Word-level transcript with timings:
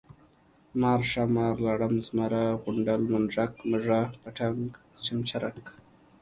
مار، 0.81 0.99
ښامار، 1.11 1.55
لړم، 1.67 1.93
زمزه، 2.05 2.43
غونډل، 2.61 3.01
منږک، 3.11 3.51
مږه، 3.69 3.99
پتنګ، 4.21 4.69
چمچرک، 5.05 5.57